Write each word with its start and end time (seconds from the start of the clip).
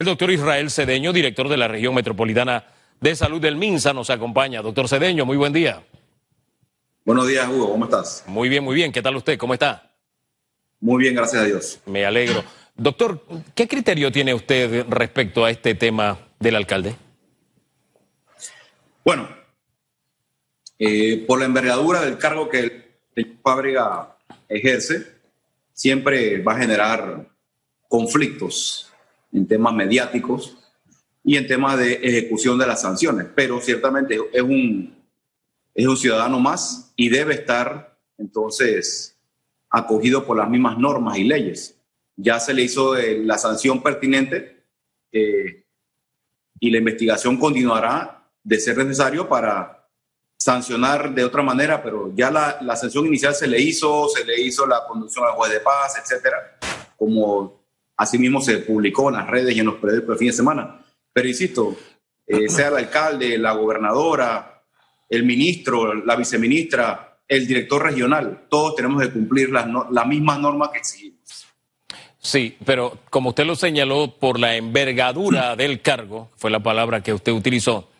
El 0.00 0.04
doctor 0.04 0.30
Israel 0.30 0.70
Cedeño, 0.70 1.12
director 1.12 1.48
de 1.48 1.56
la 1.56 1.66
región 1.66 1.92
metropolitana 1.92 2.64
de 3.00 3.16
salud 3.16 3.40
del 3.40 3.56
MINSA, 3.56 3.92
nos 3.92 4.10
acompaña. 4.10 4.62
Doctor 4.62 4.88
Cedeño, 4.88 5.26
muy 5.26 5.36
buen 5.36 5.52
día. 5.52 5.82
Buenos 7.04 7.26
días, 7.26 7.48
Hugo, 7.48 7.72
¿cómo 7.72 7.84
estás? 7.86 8.22
Muy 8.28 8.48
bien, 8.48 8.62
muy 8.62 8.76
bien. 8.76 8.92
¿Qué 8.92 9.02
tal 9.02 9.16
usted? 9.16 9.36
¿Cómo 9.36 9.54
está? 9.54 9.90
Muy 10.78 11.02
bien, 11.02 11.16
gracias 11.16 11.42
a 11.42 11.44
Dios. 11.46 11.80
Me 11.84 12.06
alegro. 12.06 12.44
Doctor, 12.76 13.24
¿qué 13.56 13.66
criterio 13.66 14.12
tiene 14.12 14.32
usted 14.34 14.86
respecto 14.88 15.44
a 15.44 15.50
este 15.50 15.74
tema 15.74 16.16
del 16.38 16.54
alcalde? 16.54 16.94
Bueno, 19.04 19.28
eh, 20.78 21.24
por 21.26 21.40
la 21.40 21.46
envergadura 21.46 22.02
del 22.02 22.18
cargo 22.18 22.48
que 22.48 22.84
el 23.16 23.38
Fábrega 23.42 24.16
ejerce, 24.48 25.08
siempre 25.72 26.40
va 26.40 26.52
a 26.52 26.58
generar 26.58 27.26
conflictos 27.88 28.87
en 29.32 29.46
temas 29.46 29.74
mediáticos 29.74 30.58
y 31.24 31.36
en 31.36 31.46
temas 31.46 31.78
de 31.78 31.94
ejecución 31.94 32.58
de 32.58 32.66
las 32.66 32.82
sanciones. 32.82 33.26
Pero 33.34 33.60
ciertamente 33.60 34.18
es 34.32 34.42
un, 34.42 34.94
es 35.74 35.86
un 35.86 35.96
ciudadano 35.96 36.40
más 36.40 36.92
y 36.96 37.08
debe 37.08 37.34
estar 37.34 37.96
entonces 38.16 39.16
acogido 39.70 40.24
por 40.24 40.36
las 40.36 40.48
mismas 40.48 40.78
normas 40.78 41.18
y 41.18 41.24
leyes. 41.24 41.76
Ya 42.16 42.40
se 42.40 42.54
le 42.54 42.62
hizo 42.62 42.96
eh, 42.96 43.18
la 43.24 43.38
sanción 43.38 43.82
pertinente 43.82 44.64
eh, 45.12 45.64
y 46.58 46.70
la 46.70 46.78
investigación 46.78 47.36
continuará 47.36 48.26
de 48.42 48.58
ser 48.58 48.78
necesario 48.78 49.28
para 49.28 49.86
sancionar 50.36 51.14
de 51.14 51.24
otra 51.24 51.42
manera, 51.42 51.82
pero 51.82 52.12
ya 52.14 52.30
la, 52.30 52.58
la 52.62 52.76
sanción 52.76 53.06
inicial 53.06 53.34
se 53.34 53.46
le 53.46 53.60
hizo, 53.60 54.08
se 54.08 54.24
le 54.24 54.40
hizo 54.40 54.66
la 54.66 54.86
conducción 54.86 55.26
al 55.26 55.32
juez 55.32 55.52
de 55.52 55.60
paz, 55.60 55.98
etcétera, 56.02 56.58
como 56.96 57.57
Asimismo 57.98 58.40
se 58.40 58.58
publicó 58.58 59.10
en 59.10 59.16
las 59.16 59.28
redes 59.28 59.54
y 59.54 59.60
en 59.60 59.66
los 59.66 59.74
periódicos 59.74 60.14
de 60.14 60.18
fin 60.18 60.28
de 60.28 60.32
semana. 60.32 60.80
Pero 61.12 61.28
insisto, 61.28 61.76
eh, 62.26 62.48
sea 62.48 62.68
el 62.68 62.76
alcalde, 62.76 63.36
la 63.36 63.52
gobernadora, 63.52 64.62
el 65.08 65.24
ministro, 65.24 65.94
la 65.94 66.16
viceministra, 66.16 67.18
el 67.26 67.46
director 67.46 67.82
regional, 67.82 68.46
todos 68.48 68.76
tenemos 68.76 69.02
que 69.02 69.10
cumplir 69.10 69.50
las, 69.50 69.66
la 69.90 70.04
mismas 70.04 70.38
normas 70.38 70.70
que 70.70 70.78
exigimos. 70.78 71.18
Sí, 72.18 72.56
pero 72.64 72.98
como 73.10 73.30
usted 73.30 73.44
lo 73.46 73.54
señaló, 73.54 74.14
por 74.18 74.38
la 74.38 74.56
envergadura 74.56 75.56
del 75.56 75.82
cargo, 75.82 76.30
fue 76.36 76.50
la 76.50 76.60
palabra 76.60 77.02
que 77.02 77.12
usted 77.12 77.32
utilizó, 77.32 77.90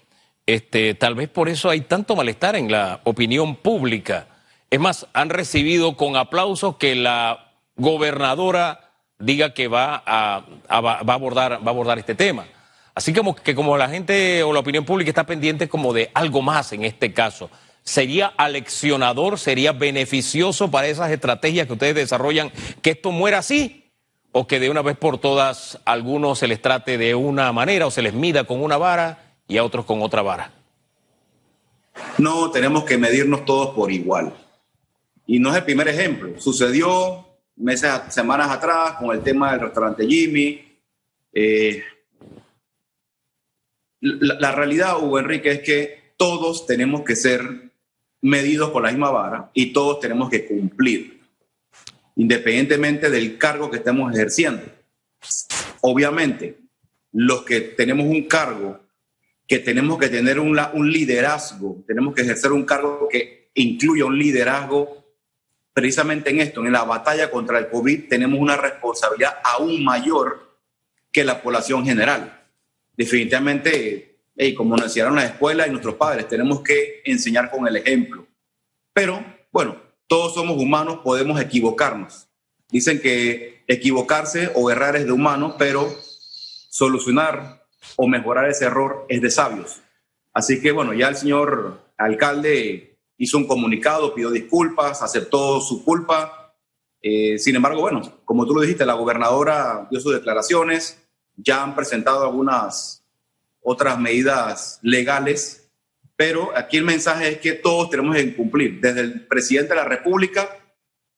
este, 0.47 0.95
tal 0.95 1.15
vez 1.15 1.29
por 1.29 1.49
eso 1.49 1.69
hay 1.69 1.83
tanto 1.83 2.17
malestar 2.17 2.57
en 2.57 2.73
la 2.73 3.01
opinión 3.05 3.57
pública. 3.57 4.29
Es 4.71 4.81
más, 4.81 5.07
han 5.13 5.29
recibido 5.29 5.97
con 5.97 6.17
aplausos 6.17 6.77
que 6.77 6.95
la 6.95 7.53
gobernadora 7.77 8.88
diga 9.19 9.53
que 9.53 9.69
va 9.69 10.03
a, 10.07 10.45
abordar, 10.69 11.61
va 11.65 11.67
a 11.67 11.71
abordar 11.71 11.99
este 11.99 12.15
tema. 12.15 12.47
Así 12.95 13.13
como 13.13 13.35
que 13.35 13.55
como 13.55 13.77
la 13.77 13.89
gente 13.89 14.43
o 14.43 14.53
la 14.53 14.61
opinión 14.61 14.85
pública 14.85 15.11
está 15.11 15.25
pendiente 15.25 15.69
como 15.69 15.93
de 15.93 16.11
algo 16.15 16.43
más 16.43 16.73
en 16.73 16.85
este 16.85 17.13
caso. 17.13 17.51
¿Sería 17.85 18.27
aleccionador, 18.37 19.39
sería 19.39 19.73
beneficioso 19.73 20.71
para 20.71 20.89
esas 20.89 21.11
estrategias 21.11 21.67
que 21.67 21.73
ustedes 21.75 21.95
desarrollan 21.95 22.51
que 22.83 22.91
esto 22.91 23.13
muera 23.13 23.39
así? 23.39 23.85
¿O 24.33 24.47
que 24.47 24.61
de 24.61 24.69
una 24.69 24.83
vez 24.83 24.97
por 24.97 25.19
todas 25.19 25.79
a 25.85 25.93
algunos 25.93 26.41
se 26.41 26.49
les 26.49 26.61
trate 26.61 26.99
de 26.99 27.15
una 27.15 27.51
manera 27.53 27.87
o 27.87 27.91
se 27.91 28.03
les 28.03 28.13
mida 28.13 28.45
con 28.45 28.63
una 28.63 28.77
vara 28.77 29.33
y 29.47 29.57
a 29.57 29.65
otros 29.65 29.85
con 29.85 30.03
otra 30.03 30.23
vara? 30.23 30.53
No, 32.19 32.51
tenemos 32.51 32.85
que 32.85 32.99
medirnos 32.99 33.45
todos 33.45 33.75
por 33.75 33.91
igual. 33.91 34.35
Y 35.27 35.39
no 35.39 35.51
es 35.51 35.57
el 35.57 35.65
primer 35.65 35.89
ejemplo. 35.89 36.41
Sucedió 36.41 37.28
meses, 37.59 37.91
semanas 38.09 38.51
atrás 38.51 38.95
con 38.95 39.15
el 39.15 39.23
tema 39.23 39.53
del 39.53 39.61
restaurante 39.61 40.07
Jimmy. 40.07 40.65
Eh, 41.33 41.83
la, 44.01 44.53
realidad, 44.53 45.03
Hugo 45.03 45.19
Enrique, 45.19 45.51
es 45.51 45.61
que 45.61 46.13
todos 46.17 46.67
tenemos 46.67 47.03
que 47.03 47.17
ser 47.17 47.71
medidos 48.21 48.71
por 48.71 48.83
la 48.83 48.91
misma 48.91 49.11
vara 49.11 49.51
y 49.55 49.73
todos 49.73 50.01
tenemos 50.01 50.31
que 50.31 50.47
cumplir, 50.47 51.21
independientemente 52.17 53.11
del 53.11 53.39
cargo 53.39 53.71
que 53.71 53.79
estemos 53.79 54.13
ejerciendo. 54.15 54.63
Obviamente, 55.81 56.59
los 57.13 57.43
que 57.43 57.61
tenemos 57.61 58.07
un 58.07 58.23
cargo, 58.25 58.81
que 59.47 59.59
tenemos 59.59 59.99
que 59.99 60.09
tener 60.09 60.39
un 60.39 60.93
liderazgo, 60.93 61.83
tenemos 61.87 62.15
que 62.15 62.23
ejercer 62.23 62.53
un 62.53 62.65
cargo 62.65 63.09
que 63.09 63.51
incluya 63.55 64.05
un 64.05 64.19
liderazgo 64.19 65.08
precisamente 65.79 66.31
en 66.31 66.41
esto, 66.41 66.67
en 66.67 66.73
la 66.73 66.83
batalla 66.83 67.31
contra 67.31 67.57
el 67.57 67.69
COVID, 67.69 68.09
tenemos 68.09 68.41
una 68.41 68.57
responsabilidad 68.57 69.39
aún 69.45 69.85
mayor 69.85 70.59
que 71.13 71.23
la 71.23 71.41
población 71.41 71.85
general. 71.85 72.45
Definitivamente, 72.97 74.17
como 74.57 74.75
nos 74.75 74.87
enseñaron 74.87 75.15
las 75.15 75.27
escuelas 75.27 75.69
y 75.69 75.71
nuestros 75.71 75.95
padres, 75.95 76.27
tenemos 76.27 76.63
que 76.63 77.01
enseñar 77.05 77.49
con 77.49 77.69
el 77.69 77.77
ejemplo. 77.77 78.27
Pero, 78.93 79.25
bueno, 79.53 79.81
todos 80.09 80.35
somos 80.35 80.61
humanos, 80.61 80.99
podemos 81.05 81.41
equivocarnos. 81.41 82.27
Dicen 82.71 83.01
que 83.01 83.63
equivocarse 83.69 84.51
o 84.57 84.73
errar 84.73 84.97
es 84.97 85.07
de 85.07 85.13
humanos, 85.13 85.55
pero 85.61 85.89
solucionar 86.71 87.65
o 87.95 88.09
mejorar 88.09 88.51
ese 88.51 88.65
error 88.65 89.07
es 89.09 89.23
de 89.23 89.31
sabios. 89.31 89.81
Así 90.35 90.61
que, 90.61 90.73
bueno, 90.73 90.93
ya 90.93 91.07
el 91.07 91.15
señor 91.15 91.93
alcalde 91.97 92.88
hizo 93.19 93.37
un 93.37 93.47
comunicado, 93.47 94.15
pidió 94.15 94.31
disculpas, 94.31 95.03
aceptó 95.03 95.61
su 95.61 95.85
culpa. 95.85 96.55
Eh, 97.03 97.39
sin 97.39 97.57
embargo, 97.57 97.81
bueno, 97.81 98.01
como 98.25 98.47
tú 98.47 98.55
lo 98.55 98.61
dijiste, 98.61 98.87
la 98.87 98.95
gobernadora 98.95 99.87
dio 99.91 100.01
sus 100.01 100.15
declaraciones, 100.15 101.03
ya 101.37 101.63
han 101.63 101.75
presentado 101.75 102.25
algunas 102.25 103.05
otras 103.61 103.99
medidas 103.99 104.79
legales, 104.83 105.71
pero 106.17 106.57
aquí 106.57 106.77
el 106.77 106.85
mensaje 106.85 107.29
es 107.29 107.39
que 107.39 107.53
todos 107.53 107.91
tenemos 107.91 108.17
que 108.17 108.35
cumplir, 108.35 108.81
desde 108.81 109.01
el 109.01 109.27
presidente 109.27 109.71
de 109.71 109.81
la 109.81 109.85
República 109.85 110.49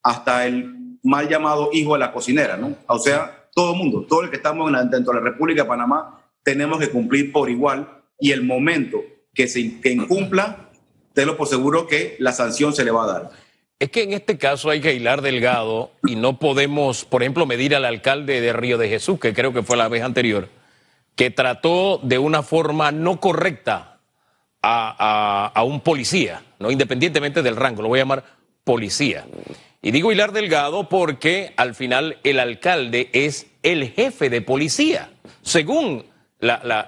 hasta 0.02 0.46
el 0.46 0.98
mal 1.02 1.28
llamado 1.28 1.70
hijo 1.72 1.94
de 1.94 2.00
la 2.00 2.12
cocinera, 2.12 2.56
¿no? 2.56 2.76
O 2.86 2.98
sea, 2.98 3.48
todo 3.54 3.72
el 3.72 3.78
mundo, 3.78 4.06
todo 4.08 4.22
el 4.22 4.30
que 4.30 4.36
estamos 4.36 4.70
dentro 4.90 5.12
de 5.12 5.20
la 5.20 5.30
República 5.30 5.62
de 5.62 5.68
Panamá, 5.68 6.22
tenemos 6.42 6.78
que 6.78 6.90
cumplir 6.90 7.32
por 7.32 7.50
igual 7.50 8.02
y 8.18 8.32
el 8.32 8.42
momento 8.42 9.02
que 9.34 9.48
se 9.48 9.80
que 9.80 9.90
incumpla 9.90 10.69
tenlo 11.20 11.36
por 11.36 11.48
seguro 11.48 11.86
que 11.86 12.16
la 12.18 12.32
sanción 12.32 12.74
se 12.74 12.82
le 12.82 12.90
va 12.92 13.04
a 13.04 13.06
dar. 13.06 13.30
Es 13.78 13.90
que 13.90 14.04
en 14.04 14.14
este 14.14 14.38
caso 14.38 14.70
hay 14.70 14.80
que 14.80 14.94
hilar 14.94 15.20
delgado 15.20 15.90
y 16.02 16.16
no 16.16 16.38
podemos, 16.38 17.04
por 17.04 17.22
ejemplo, 17.22 17.44
medir 17.44 17.74
al 17.74 17.84
alcalde 17.84 18.40
de 18.40 18.54
Río 18.54 18.78
de 18.78 18.88
Jesús, 18.88 19.20
que 19.20 19.34
creo 19.34 19.52
que 19.52 19.62
fue 19.62 19.76
la 19.76 19.88
vez 19.88 20.02
anterior, 20.02 20.48
que 21.16 21.30
trató 21.30 22.00
de 22.02 22.18
una 22.18 22.42
forma 22.42 22.90
no 22.90 23.20
correcta 23.20 23.98
a, 24.62 25.62
un 25.66 25.82
policía, 25.82 26.42
no 26.58 26.70
independientemente 26.70 27.42
del 27.42 27.56
rango, 27.56 27.82
lo 27.82 27.88
voy 27.88 27.98
a 27.98 28.02
llamar 28.02 28.24
policía. 28.64 29.26
Y 29.82 29.90
digo 29.90 30.12
hilar 30.12 30.32
delgado 30.32 30.88
porque 30.88 31.52
al 31.58 31.74
final 31.74 32.16
el 32.24 32.40
alcalde 32.40 33.10
es 33.12 33.46
el 33.62 33.90
jefe 33.90 34.30
de 34.30 34.40
policía, 34.40 35.10
según 35.42 36.06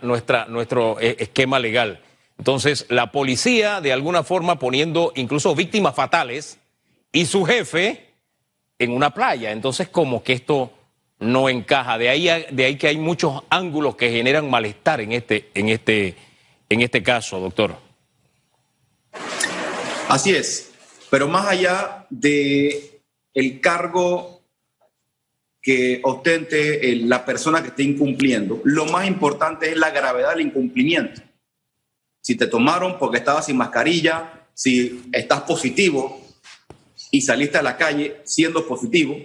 nuestra, 0.00 0.46
nuestro 0.46 0.98
eh, 1.00 1.16
esquema 1.18 1.58
legal. 1.58 2.00
Entonces, 2.38 2.86
la 2.88 3.12
policía, 3.12 3.80
de 3.80 3.92
alguna 3.92 4.24
forma, 4.24 4.58
poniendo 4.58 5.12
incluso 5.14 5.54
víctimas 5.54 5.94
fatales 5.94 6.58
y 7.12 7.26
su 7.26 7.44
jefe 7.44 8.14
en 8.78 8.92
una 8.92 9.14
playa. 9.14 9.52
Entonces, 9.52 9.88
como 9.88 10.22
que 10.22 10.32
esto 10.32 10.72
no 11.20 11.48
encaja. 11.48 11.98
De 11.98 12.08
ahí, 12.08 12.28
de 12.50 12.64
ahí 12.64 12.76
que 12.76 12.88
hay 12.88 12.98
muchos 12.98 13.42
ángulos 13.48 13.96
que 13.96 14.10
generan 14.10 14.50
malestar 14.50 15.00
en 15.00 15.12
este, 15.12 15.50
en 15.54 15.68
este, 15.68 16.16
en 16.68 16.80
este 16.80 17.02
caso, 17.02 17.38
doctor. 17.38 17.76
Así 20.08 20.34
es. 20.34 20.72
Pero 21.10 21.28
más 21.28 21.46
allá 21.46 22.06
de 22.10 23.00
el 23.34 23.60
cargo 23.60 24.42
que 25.60 26.00
ostente 26.02 26.96
la 26.96 27.24
persona 27.24 27.62
que 27.62 27.68
esté 27.68 27.84
incumpliendo, 27.84 28.60
lo 28.64 28.86
más 28.86 29.06
importante 29.06 29.70
es 29.70 29.76
la 29.76 29.90
gravedad 29.90 30.30
del 30.30 30.46
incumplimiento 30.46 31.22
si 32.22 32.36
te 32.36 32.46
tomaron 32.46 32.98
porque 32.98 33.18
estabas 33.18 33.46
sin 33.46 33.56
mascarilla, 33.56 34.46
si 34.54 35.02
estás 35.12 35.42
positivo 35.42 36.20
y 37.10 37.20
saliste 37.20 37.58
a 37.58 37.62
la 37.62 37.76
calle 37.76 38.22
siendo 38.24 38.66
positivo, 38.66 39.16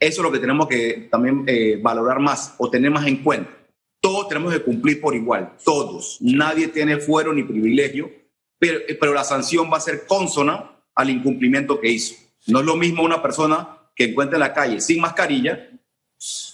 eso 0.00 0.20
es 0.20 0.24
lo 0.24 0.32
que 0.32 0.38
tenemos 0.38 0.66
que 0.66 1.08
también 1.10 1.44
eh, 1.46 1.78
valorar 1.80 2.20
más 2.20 2.54
o 2.58 2.70
tener 2.70 2.90
más 2.90 3.06
en 3.06 3.22
cuenta. 3.22 3.50
Todos 4.00 4.28
tenemos 4.28 4.52
que 4.52 4.62
cumplir 4.62 5.00
por 5.00 5.14
igual, 5.14 5.56
todos. 5.64 6.18
Nadie 6.20 6.68
tiene 6.68 6.98
fuero 6.98 7.32
ni 7.32 7.42
privilegio, 7.42 8.10
pero, 8.58 9.12
la 9.12 9.24
sanción 9.24 9.70
va 9.72 9.76
a 9.76 9.80
ser 9.80 10.06
consona 10.06 10.70
al 10.94 11.10
incumplimiento 11.10 11.80
que 11.80 11.90
hizo. 11.90 12.14
No 12.46 12.60
es 12.60 12.66
lo 12.66 12.76
mismo 12.76 13.02
una 13.02 13.22
persona 13.22 13.76
que 13.94 14.04
encuentra 14.04 14.36
en 14.36 14.40
la 14.40 14.54
calle 14.54 14.80
sin 14.80 15.00
mascarilla, 15.00 15.68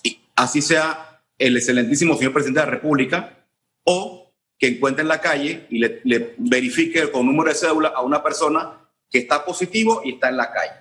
y 0.02 0.18
así 0.36 0.60
sea 0.60 1.22
el 1.38 1.56
excelentísimo 1.56 2.16
señor 2.16 2.32
presidente 2.32 2.60
de 2.60 2.66
la 2.66 2.72
República, 2.72 3.46
o 3.84 4.23
que 4.58 4.68
encuentre 4.68 5.02
en 5.02 5.08
la 5.08 5.20
calle 5.20 5.66
y 5.70 5.78
le, 5.78 6.34
verifique 6.38 7.10
con 7.10 7.26
número 7.26 7.50
de 7.50 7.56
cédula 7.56 7.88
a 7.88 8.02
una 8.02 8.22
persona 8.22 8.88
que 9.10 9.18
está 9.18 9.44
positivo 9.44 10.02
y 10.04 10.14
está 10.14 10.28
en 10.28 10.36
la 10.36 10.52
calle. 10.52 10.72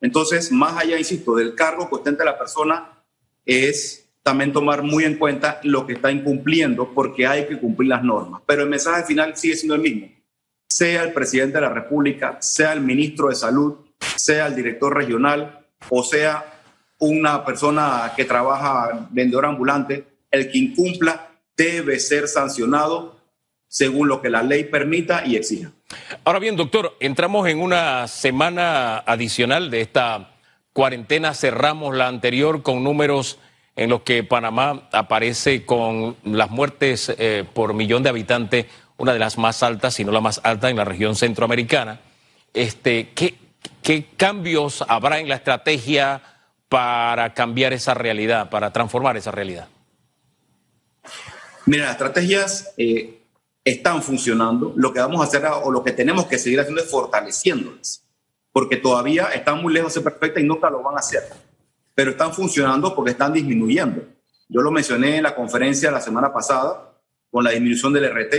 Entonces, 0.00 0.50
más 0.50 0.76
allá, 0.76 0.98
insisto, 0.98 1.34
del 1.34 1.54
cargo 1.54 1.88
que 1.88 1.96
ostenta 1.96 2.24
la 2.24 2.38
persona, 2.38 3.04
es 3.44 4.08
también 4.22 4.52
tomar 4.52 4.82
muy 4.82 5.04
en 5.04 5.16
cuenta 5.16 5.60
lo 5.62 5.86
que 5.86 5.94
está 5.94 6.10
incumpliendo 6.10 6.92
porque 6.94 7.26
hay 7.26 7.46
que 7.46 7.58
cumplir 7.58 7.88
las 7.88 8.02
normas. 8.02 8.42
Pero 8.46 8.62
el 8.62 8.68
mensaje 8.68 9.04
final 9.04 9.36
sigue 9.36 9.56
siendo 9.56 9.74
el 9.74 9.82
mismo. 9.82 10.08
Sea 10.68 11.02
el 11.02 11.12
presidente 11.12 11.54
de 11.54 11.62
la 11.62 11.72
República, 11.72 12.38
sea 12.40 12.72
el 12.72 12.80
ministro 12.80 13.28
de 13.28 13.34
Salud, 13.34 13.76
sea 14.16 14.46
el 14.46 14.54
director 14.54 14.94
regional 14.94 15.60
o 15.88 16.02
sea 16.02 16.44
una 16.98 17.44
persona 17.44 18.12
que 18.14 18.24
trabaja 18.24 19.08
vendedor 19.10 19.46
ambulante, 19.46 20.06
el 20.30 20.50
que 20.50 20.58
incumpla 20.58 21.30
debe 21.56 21.98
ser 21.98 22.28
sancionado 22.28 23.19
según 23.70 24.08
lo 24.08 24.20
que 24.20 24.30
la 24.30 24.42
ley 24.42 24.64
permita 24.64 25.24
y 25.24 25.36
exija. 25.36 25.70
Ahora 26.24 26.40
bien, 26.40 26.56
doctor, 26.56 26.96
entramos 26.98 27.48
en 27.48 27.60
una 27.60 28.08
semana 28.08 28.98
adicional 28.98 29.70
de 29.70 29.80
esta 29.80 30.32
cuarentena, 30.72 31.34
cerramos 31.34 31.96
la 31.96 32.08
anterior 32.08 32.62
con 32.62 32.82
números 32.82 33.38
en 33.76 33.90
los 33.90 34.02
que 34.02 34.24
Panamá 34.24 34.88
aparece 34.90 35.64
con 35.64 36.16
las 36.24 36.50
muertes 36.50 37.14
eh, 37.16 37.44
por 37.54 37.72
millón 37.72 38.02
de 38.02 38.08
habitantes, 38.08 38.66
una 38.96 39.12
de 39.12 39.20
las 39.20 39.38
más 39.38 39.62
altas, 39.62 39.94
si 39.94 40.04
no 40.04 40.10
la 40.10 40.20
más 40.20 40.40
alta 40.42 40.68
en 40.68 40.76
la 40.76 40.84
región 40.84 41.14
centroamericana. 41.14 42.00
Este, 42.52 43.10
¿qué, 43.14 43.36
¿Qué 43.82 44.04
cambios 44.16 44.84
habrá 44.88 45.20
en 45.20 45.28
la 45.28 45.36
estrategia 45.36 46.22
para 46.68 47.34
cambiar 47.34 47.72
esa 47.72 47.94
realidad, 47.94 48.50
para 48.50 48.72
transformar 48.72 49.16
esa 49.16 49.30
realidad? 49.30 49.68
Mira, 51.66 51.84
las 51.84 51.92
estrategias 51.92 52.74
eh, 52.76 53.19
están 53.64 54.02
funcionando. 54.02 54.72
Lo 54.76 54.92
que 54.92 55.00
vamos 55.00 55.20
a 55.20 55.24
hacer 55.24 55.44
o 55.62 55.70
lo 55.70 55.82
que 55.82 55.92
tenemos 55.92 56.26
que 56.26 56.38
seguir 56.38 56.60
haciendo 56.60 56.82
es 56.82 56.90
fortaleciéndolas, 56.90 58.04
porque 58.52 58.76
todavía 58.76 59.26
están 59.34 59.62
muy 59.62 59.72
lejos 59.72 59.92
de 59.92 60.00
ser 60.00 60.04
perfectas 60.04 60.42
y 60.42 60.46
nunca 60.46 60.70
lo 60.70 60.82
van 60.82 60.96
a 60.96 61.00
hacer. 61.00 61.22
Pero 61.94 62.12
están 62.12 62.32
funcionando 62.32 62.94
porque 62.94 63.12
están 63.12 63.32
disminuyendo. 63.32 64.02
Yo 64.48 64.62
lo 64.62 64.70
mencioné 64.70 65.16
en 65.16 65.22
la 65.22 65.34
conferencia 65.34 65.90
la 65.90 66.00
semana 66.00 66.32
pasada 66.32 66.92
con 67.30 67.44
la 67.44 67.50
disminución 67.50 67.92
del 67.92 68.10
RT, 68.10 68.34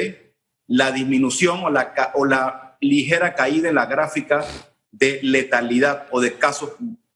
la 0.68 0.91
disminución 0.91 1.63
o 1.63 1.69
la, 1.69 2.12
o 2.15 2.25
la 2.25 2.77
ligera 2.81 3.35
caída 3.35 3.69
en 3.69 3.75
la 3.75 3.85
gráfica 3.85 4.44
de 4.91 5.19
letalidad 5.24 6.07
o 6.12 6.19
de 6.19 6.33
casos 6.33 6.71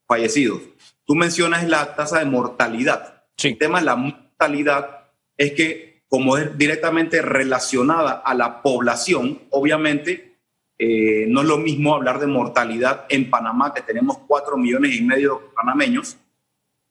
fallecidos. 0.08 0.62
Tú 1.06 1.16
mencionas 1.16 1.68
la 1.68 1.96
tasa 1.96 2.20
de 2.20 2.26
mortalidad. 2.26 3.24
El 3.44 3.58
tema 3.58 3.80
de 3.80 3.86
la 3.86 3.96
mortalidad 3.96 5.10
es 5.38 5.52
que 5.54 5.95
como 6.16 6.38
es 6.38 6.58
directamente 6.58 7.22
relacionada 7.22 8.14
a 8.14 8.34
la 8.34 8.62
población, 8.62 9.42
obviamente 9.50 10.38
eh, 10.80 11.26
no 11.28 11.42
es 11.42 11.48
lo 11.48 11.58
mismo 11.58 11.94
hablar 11.94 12.20
de 12.22 12.28
mortalidad 12.28 13.06
en 13.10 13.30
Panamá, 13.30 13.74
que 13.74 13.82
tenemos 13.82 14.20
cuatro 14.26 14.56
millones 14.56 14.96
y 14.96 15.02
medio 15.02 15.40
de 15.40 15.54
panameños, 15.54 16.16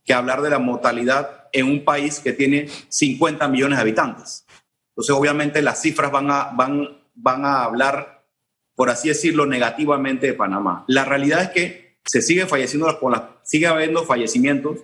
que 0.05 0.13
hablar 0.13 0.43
de 0.43 0.51
la 0.51 0.59
mortalidad 0.59 1.49
en 1.55 1.65
un 1.65 1.85
país 1.87 2.21
que 2.21 2.35
tiene 2.35 2.69
50 2.69 3.49
millones 3.49 3.79
de 3.79 3.81
habitantes. 3.81 4.45
Entonces, 4.91 5.17
obviamente, 5.17 5.63
las 5.63 5.81
cifras 5.81 6.13
van 6.13 6.31
a, 6.31 6.51
van, 6.53 6.87
van 7.15 7.47
a 7.47 7.65
hablar 7.65 8.27
por 8.75 8.91
así 8.91 9.09
decirlo, 9.09 9.47
negativamente 9.47 10.27
de 10.27 10.35
Panamá. 10.35 10.85
La 10.87 11.07
realidad 11.07 11.45
es 11.45 11.49
que 11.49 11.97
se 12.05 12.21
sigue 12.21 12.45
falleciendo, 12.45 12.99
sigue 13.43 13.69
habiendo 13.69 14.05
fallecimientos 14.05 14.81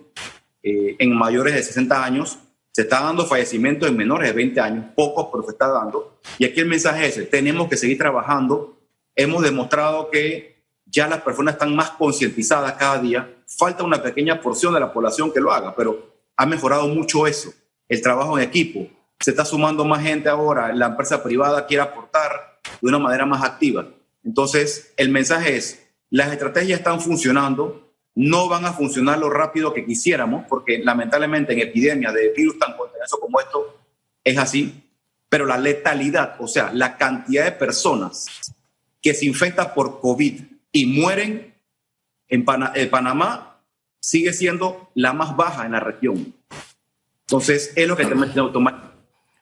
eh, 0.63 0.95
en 0.97 1.15
mayores 1.15 1.53
de 1.53 1.61
60 1.61 2.03
años, 2.03 2.39
se 2.71 2.83
está 2.83 3.01
dando 3.01 3.25
fallecimientos 3.25 3.89
en 3.89 3.97
menores 3.97 4.29
de 4.29 4.33
20 4.33 4.61
años, 4.61 4.85
pocos, 4.95 5.27
pero 5.31 5.43
se 5.43 5.51
está 5.51 5.67
dando. 5.67 6.19
Y 6.37 6.45
aquí 6.45 6.61
el 6.61 6.67
mensaje 6.67 7.07
es 7.07 7.29
tenemos 7.29 7.67
que 7.67 7.77
seguir 7.77 7.97
trabajando. 7.97 8.77
Hemos 9.15 9.43
demostrado 9.43 10.09
que 10.09 10.63
ya 10.85 11.07
las 11.07 11.21
personas 11.21 11.55
están 11.55 11.75
más 11.75 11.91
concientizadas 11.91 12.73
cada 12.73 12.99
día. 12.99 13.43
Falta 13.45 13.83
una 13.83 14.01
pequeña 14.01 14.39
porción 14.39 14.73
de 14.73 14.79
la 14.79 14.93
población 14.93 15.31
que 15.33 15.41
lo 15.41 15.51
haga, 15.51 15.75
pero 15.75 16.11
ha 16.37 16.45
mejorado 16.45 16.87
mucho 16.87 17.27
eso. 17.27 17.53
El 17.87 18.01
trabajo 18.01 18.37
en 18.37 18.45
equipo. 18.45 18.87
Se 19.19 19.31
está 19.31 19.45
sumando 19.45 19.85
más 19.85 20.01
gente 20.01 20.29
ahora. 20.29 20.73
La 20.73 20.87
empresa 20.87 21.21
privada 21.21 21.65
quiere 21.65 21.83
aportar 21.83 22.59
de 22.81 22.87
una 22.87 22.99
manera 22.99 23.25
más 23.25 23.43
activa. 23.43 23.85
Entonces, 24.23 24.93
el 24.97 25.09
mensaje 25.09 25.57
es, 25.57 25.87
las 26.09 26.31
estrategias 26.31 26.79
están 26.79 27.01
funcionando, 27.01 27.90
no 28.15 28.49
van 28.49 28.65
a 28.65 28.73
funcionar 28.73 29.19
lo 29.19 29.29
rápido 29.29 29.73
que 29.73 29.85
quisiéramos, 29.85 30.45
porque 30.47 30.79
lamentablemente 30.79 31.53
en 31.53 31.59
epidemias 31.59 32.13
de 32.13 32.33
virus 32.35 32.59
tan 32.59 32.75
contagiosos 32.75 33.19
como 33.19 33.39
esto 33.39 33.77
es 34.23 34.37
así, 34.37 34.83
pero 35.29 35.45
la 35.45 35.57
letalidad, 35.57 36.35
o 36.39 36.47
sea, 36.47 36.71
la 36.73 36.97
cantidad 36.97 37.45
de 37.45 37.53
personas 37.53 38.53
que 39.01 39.13
se 39.13 39.25
infectan 39.25 39.73
por 39.73 39.99
COVID 39.99 40.41
y 40.71 40.85
mueren 40.85 41.53
en, 42.27 42.45
Panamá 42.45 43.59
sigue 43.99 44.33
siendo 44.33 44.89
la 44.93 45.13
más 45.13 45.35
baja 45.35 45.65
en 45.65 45.73
la 45.73 45.79
región. 45.79 46.33
Entonces, 47.27 47.73
es 47.75 47.87
lo 47.87 47.95
que 47.95 48.03
tenemos 48.03 48.29
que 48.29 48.33
tomar. 48.33 48.91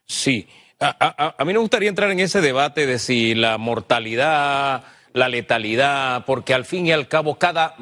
Sí, 0.06 0.48
a, 0.80 1.36
mí 1.46 1.54
me 1.54 1.60
gustaría 1.60 1.90
entrar 1.90 2.10
en 2.12 2.20
ese 2.20 2.40
debate 2.40 2.86
de 2.86 3.00
si 3.00 3.36
la 3.36 3.58
mortalidad, 3.58 4.84
la 5.14 5.28
letalidad, 5.28 6.26
porque 6.26 6.54
al 6.54 6.66
fin 6.66 6.88
y 6.88 6.92
al 6.92 7.08
cabo 7.08 7.38
cada, 7.38 7.76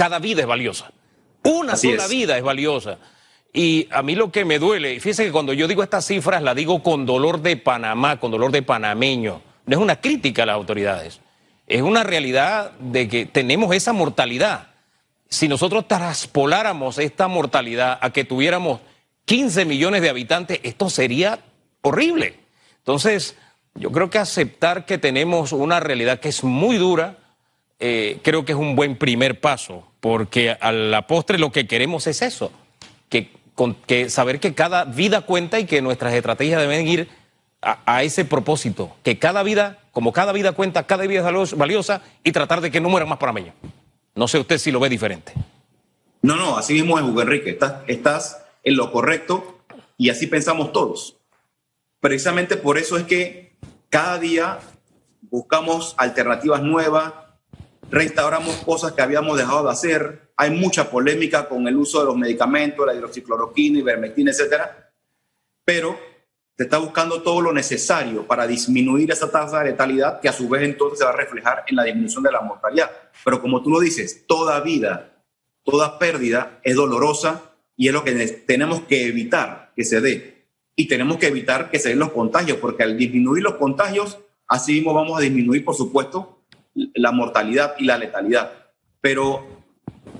cada 0.00 0.18
vida 0.18 0.40
es 0.40 0.46
valiosa. 0.46 0.90
Una 1.44 1.76
sola 1.76 2.06
vida 2.06 2.38
es 2.38 2.42
valiosa. 2.42 2.96
Y 3.52 3.86
a 3.90 4.02
mí 4.02 4.14
lo 4.14 4.32
que 4.32 4.46
me 4.46 4.58
duele, 4.58 4.94
y 4.94 4.98
fíjese 4.98 5.26
que 5.26 5.30
cuando 5.30 5.52
yo 5.52 5.68
digo 5.68 5.82
estas 5.82 6.06
cifras, 6.06 6.42
la 6.42 6.54
digo 6.54 6.82
con 6.82 7.04
dolor 7.04 7.42
de 7.42 7.58
Panamá, 7.58 8.18
con 8.18 8.30
dolor 8.30 8.50
de 8.50 8.62
panameño. 8.62 9.42
No 9.66 9.76
es 9.76 9.82
una 9.82 10.00
crítica 10.00 10.44
a 10.44 10.46
las 10.46 10.54
autoridades, 10.54 11.20
es 11.66 11.82
una 11.82 12.02
realidad 12.02 12.70
de 12.78 13.08
que 13.08 13.26
tenemos 13.26 13.74
esa 13.74 13.92
mortalidad. 13.92 14.68
Si 15.28 15.48
nosotros 15.48 15.86
traspoláramos 15.86 16.96
esta 16.96 17.28
mortalidad 17.28 17.98
a 18.00 18.08
que 18.08 18.24
tuviéramos 18.24 18.80
15 19.26 19.66
millones 19.66 20.00
de 20.00 20.08
habitantes, 20.08 20.60
esto 20.62 20.88
sería 20.88 21.40
horrible. 21.82 22.40
Entonces, 22.78 23.36
yo 23.74 23.92
creo 23.92 24.08
que 24.08 24.16
aceptar 24.16 24.86
que 24.86 24.96
tenemos 24.96 25.52
una 25.52 25.78
realidad 25.78 26.20
que 26.20 26.30
es 26.30 26.42
muy 26.42 26.78
dura, 26.78 27.18
eh, 27.78 28.18
creo 28.22 28.46
que 28.46 28.52
es 28.52 28.58
un 28.58 28.74
buen 28.74 28.96
primer 28.96 29.40
paso, 29.40 29.89
porque 30.00 30.56
a 30.60 30.72
la 30.72 31.06
postre 31.06 31.38
lo 31.38 31.52
que 31.52 31.66
queremos 31.66 32.06
es 32.06 32.22
eso, 32.22 32.50
que, 33.08 34.08
saber 34.08 34.40
que 34.40 34.54
cada 34.54 34.84
vida 34.84 35.20
cuenta 35.22 35.60
y 35.60 35.66
que 35.66 35.82
nuestras 35.82 36.14
estrategias 36.14 36.60
deben 36.60 36.88
ir 36.88 37.08
a, 37.60 38.02
ese 38.02 38.24
propósito, 38.24 38.96
que 39.02 39.18
cada 39.18 39.42
vida, 39.42 39.80
como 39.92 40.12
cada 40.14 40.32
vida 40.32 40.52
cuenta, 40.52 40.86
cada 40.86 41.06
vida 41.06 41.28
es 41.28 41.56
valiosa 41.56 42.00
y 42.24 42.32
tratar 42.32 42.62
de 42.62 42.70
que 42.70 42.80
no 42.80 42.88
mueran 42.88 43.08
más 43.08 43.18
panameños. 43.18 43.54
No 44.14 44.28
sé 44.28 44.38
usted 44.38 44.56
si 44.56 44.72
lo 44.72 44.80
ve 44.80 44.88
diferente. 44.88 45.34
No, 46.22 46.36
no, 46.36 46.56
así 46.56 46.72
mismo 46.72 46.98
es, 46.98 47.04
Hugo 47.04 47.20
Enrique, 47.20 47.50
estás, 47.50 47.82
estás 47.86 48.42
en 48.64 48.76
lo 48.76 48.90
correcto 48.90 49.60
y 49.98 50.08
así 50.08 50.26
pensamos 50.26 50.72
todos. 50.72 51.16
Precisamente 52.00 52.56
por 52.56 52.78
eso 52.78 52.96
es 52.96 53.04
que 53.04 53.52
cada 53.90 54.18
día 54.18 54.58
buscamos 55.30 55.94
alternativas 55.98 56.62
nuevas, 56.62 57.12
restauramos 57.90 58.56
cosas 58.56 58.92
que 58.92 59.02
habíamos 59.02 59.36
dejado 59.36 59.64
de 59.64 59.72
hacer. 59.72 60.32
Hay 60.36 60.50
mucha 60.50 60.90
polémica 60.90 61.48
con 61.48 61.66
el 61.66 61.76
uso 61.76 62.00
de 62.00 62.06
los 62.06 62.16
medicamentos, 62.16 62.86
la 62.86 62.94
hidroxicloroquina, 62.94 63.80
ivermectina, 63.80 64.30
etcétera, 64.30 64.92
pero 65.64 65.98
se 66.56 66.64
está 66.64 66.78
buscando 66.78 67.22
todo 67.22 67.40
lo 67.40 67.52
necesario 67.52 68.26
para 68.26 68.46
disminuir 68.46 69.10
esa 69.10 69.30
tasa 69.30 69.60
de 69.60 69.70
letalidad 69.70 70.20
que 70.20 70.28
a 70.28 70.32
su 70.32 70.48
vez 70.48 70.62
entonces 70.62 70.98
se 70.98 71.04
va 71.04 71.10
a 71.10 71.16
reflejar 71.16 71.64
en 71.66 71.76
la 71.76 71.84
disminución 71.84 72.22
de 72.22 72.32
la 72.32 72.42
mortalidad. 72.42 72.90
Pero 73.24 73.40
como 73.40 73.62
tú 73.62 73.70
lo 73.70 73.80
dices, 73.80 74.26
toda 74.26 74.60
vida, 74.60 75.24
toda 75.62 75.98
pérdida 75.98 76.60
es 76.62 76.76
dolorosa 76.76 77.42
y 77.76 77.88
es 77.88 77.94
lo 77.94 78.04
que 78.04 78.12
tenemos 78.46 78.82
que 78.82 79.06
evitar 79.06 79.72
que 79.74 79.84
se 79.84 80.00
dé 80.00 80.46
y 80.76 80.86
tenemos 80.86 81.18
que 81.18 81.26
evitar 81.26 81.70
que 81.70 81.78
se 81.78 81.90
den 81.90 81.98
los 81.98 82.12
contagios, 82.12 82.58
porque 82.58 82.82
al 82.82 82.96
disminuir 82.96 83.42
los 83.42 83.56
contagios, 83.56 84.18
así 84.46 84.72
mismo 84.72 84.94
vamos 84.94 85.18
a 85.18 85.20
disminuir, 85.20 85.64
por 85.64 85.74
supuesto, 85.74 86.39
la 86.74 87.12
mortalidad 87.12 87.74
y 87.78 87.84
la 87.84 87.98
letalidad. 87.98 88.52
Pero 89.00 89.64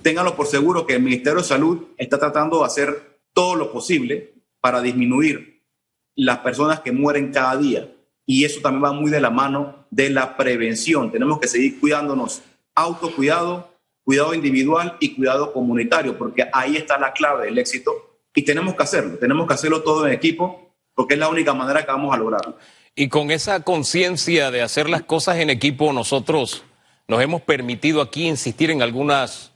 ténganlo 0.02 0.36
por 0.36 0.46
seguro 0.46 0.86
que 0.86 0.94
el 0.94 1.02
Ministerio 1.02 1.38
de 1.38 1.44
Salud 1.44 1.88
está 1.96 2.18
tratando 2.18 2.60
de 2.60 2.66
hacer 2.66 3.20
todo 3.32 3.54
lo 3.54 3.72
posible 3.72 4.34
para 4.60 4.80
disminuir 4.80 5.62
las 6.14 6.38
personas 6.38 6.80
que 6.80 6.92
mueren 6.92 7.32
cada 7.32 7.56
día. 7.56 7.88
Y 8.26 8.44
eso 8.44 8.60
también 8.60 8.84
va 8.84 8.92
muy 8.92 9.10
de 9.10 9.20
la 9.20 9.30
mano 9.30 9.86
de 9.90 10.10
la 10.10 10.36
prevención. 10.36 11.10
Tenemos 11.10 11.40
que 11.40 11.48
seguir 11.48 11.80
cuidándonos, 11.80 12.42
autocuidado, 12.74 13.70
cuidado 14.04 14.34
individual 14.34 14.96
y 15.00 15.14
cuidado 15.14 15.52
comunitario, 15.52 16.16
porque 16.16 16.48
ahí 16.52 16.76
está 16.76 16.98
la 16.98 17.12
clave 17.12 17.46
del 17.46 17.58
éxito 17.58 18.10
y 18.34 18.42
tenemos 18.42 18.74
que 18.74 18.82
hacerlo, 18.82 19.18
tenemos 19.18 19.46
que 19.46 19.54
hacerlo 19.54 19.82
todo 19.82 20.06
en 20.06 20.12
equipo 20.12 20.74
porque 20.94 21.14
es 21.14 21.20
la 21.20 21.28
única 21.28 21.54
manera 21.54 21.84
que 21.84 21.90
vamos 21.90 22.14
a 22.14 22.18
lograrlo. 22.18 22.56
Y 23.00 23.08
con 23.08 23.30
esa 23.30 23.60
conciencia 23.60 24.50
de 24.50 24.60
hacer 24.60 24.90
las 24.90 25.00
cosas 25.04 25.38
en 25.38 25.48
equipo, 25.48 25.90
nosotros 25.90 26.64
nos 27.08 27.22
hemos 27.22 27.40
permitido 27.40 28.02
aquí 28.02 28.28
insistir 28.28 28.70
en 28.70 28.82
algunas, 28.82 29.52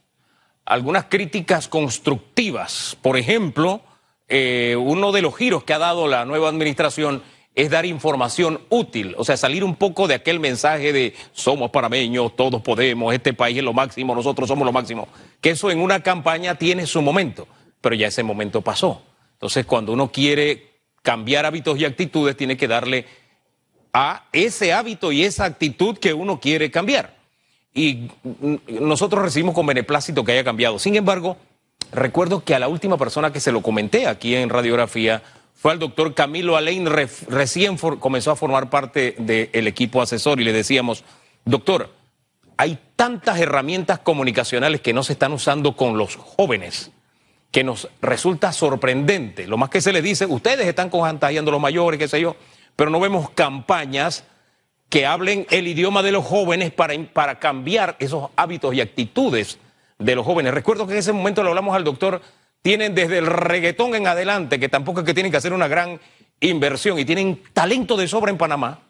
algunas 0.64 1.04
críticas 1.10 1.68
constructivas. 1.68 2.96
Por 3.02 3.18
ejemplo, 3.18 3.82
eh, 4.28 4.76
uno 4.80 5.12
de 5.12 5.20
los 5.20 5.36
giros 5.36 5.62
que 5.62 5.74
ha 5.74 5.78
dado 5.78 6.08
la 6.08 6.24
nueva 6.24 6.48
administración 6.48 7.22
es 7.54 7.68
dar 7.68 7.84
información 7.84 8.62
útil, 8.70 9.14
o 9.18 9.24
sea, 9.26 9.36
salir 9.36 9.62
un 9.62 9.76
poco 9.76 10.08
de 10.08 10.14
aquel 10.14 10.40
mensaje 10.40 10.94
de 10.94 11.14
somos 11.34 11.70
parameños, 11.70 12.34
todos 12.36 12.62
podemos, 12.62 13.12
este 13.12 13.34
país 13.34 13.58
es 13.58 13.62
lo 13.62 13.74
máximo, 13.74 14.14
nosotros 14.14 14.48
somos 14.48 14.64
lo 14.64 14.72
máximo, 14.72 15.06
que 15.42 15.50
eso 15.50 15.70
en 15.70 15.80
una 15.80 16.02
campaña 16.02 16.54
tiene 16.54 16.86
su 16.86 17.02
momento 17.02 17.46
pero 17.82 17.94
ya 17.94 18.06
ese 18.06 18.22
momento 18.22 18.62
pasó. 18.62 19.02
Entonces, 19.34 19.66
cuando 19.66 19.92
uno 19.92 20.10
quiere 20.10 20.80
cambiar 21.02 21.44
hábitos 21.44 21.78
y 21.78 21.84
actitudes, 21.84 22.34
tiene 22.34 22.56
que 22.56 22.66
darle 22.66 23.04
a 23.94 24.24
ese 24.32 24.72
hábito 24.72 25.12
y 25.12 25.24
esa 25.24 25.44
actitud 25.44 25.96
que 25.96 26.12
uno 26.12 26.40
quiere 26.40 26.70
cambiar. 26.70 27.14
Y 27.72 28.10
nosotros 28.66 29.22
recibimos 29.22 29.54
con 29.54 29.66
beneplácito 29.66 30.24
que 30.24 30.32
haya 30.32 30.44
cambiado. 30.44 30.78
Sin 30.80 30.96
embargo, 30.96 31.38
recuerdo 31.92 32.44
que 32.44 32.54
a 32.54 32.58
la 32.58 32.68
última 32.68 32.98
persona 32.98 33.32
que 33.32 33.40
se 33.40 33.52
lo 33.52 33.62
comenté 33.62 34.08
aquí 34.08 34.34
en 34.34 34.50
radiografía 34.50 35.22
fue 35.54 35.72
al 35.72 35.78
doctor 35.78 36.12
Camilo 36.12 36.56
Alain, 36.56 36.86
recién 36.86 37.78
comenzó 37.78 38.32
a 38.32 38.36
formar 38.36 38.68
parte 38.68 39.14
del 39.16 39.66
equipo 39.66 40.02
asesor 40.02 40.40
y 40.40 40.44
le 40.44 40.52
decíamos, 40.52 41.04
doctor, 41.44 41.90
hay 42.56 42.78
tantas 42.96 43.38
herramientas 43.38 44.00
comunicacionales 44.00 44.80
que 44.80 44.92
no 44.92 45.04
se 45.04 45.14
están 45.14 45.32
usando 45.32 45.76
con 45.76 45.96
los 45.96 46.16
jóvenes 46.16 46.90
que 47.50 47.62
nos 47.62 47.88
resulta 48.02 48.52
sorprendente. 48.52 49.46
Lo 49.46 49.56
más 49.56 49.70
que 49.70 49.80
se 49.80 49.92
les 49.92 50.02
dice, 50.02 50.26
ustedes 50.26 50.66
están 50.66 50.90
contagiando 50.90 51.50
a 51.50 51.52
los 51.52 51.60
mayores, 51.60 52.00
qué 52.00 52.08
sé 52.08 52.20
yo, 52.20 52.34
pero 52.76 52.90
no 52.90 53.00
vemos 53.00 53.30
campañas 53.30 54.24
que 54.88 55.06
hablen 55.06 55.46
el 55.50 55.66
idioma 55.66 56.02
de 56.02 56.12
los 56.12 56.24
jóvenes 56.24 56.70
para, 56.70 56.94
para 57.12 57.38
cambiar 57.38 57.96
esos 57.98 58.30
hábitos 58.36 58.74
y 58.74 58.80
actitudes 58.80 59.58
de 59.98 60.14
los 60.14 60.24
jóvenes. 60.24 60.54
Recuerdo 60.54 60.86
que 60.86 60.92
en 60.92 60.98
ese 61.00 61.12
momento 61.12 61.42
le 61.42 61.48
hablamos 61.48 61.74
al 61.74 61.84
doctor, 61.84 62.20
tienen 62.62 62.94
desde 62.94 63.18
el 63.18 63.26
reggaetón 63.26 63.94
en 63.94 64.06
adelante, 64.06 64.60
que 64.60 64.68
tampoco 64.68 65.00
es 65.00 65.06
que 65.06 65.14
tienen 65.14 65.32
que 65.32 65.38
hacer 65.38 65.52
una 65.52 65.68
gran 65.68 66.00
inversión, 66.40 66.98
y 66.98 67.04
tienen 67.04 67.42
talento 67.52 67.96
de 67.96 68.08
sobra 68.08 68.30
en 68.30 68.38
Panamá, 68.38 68.80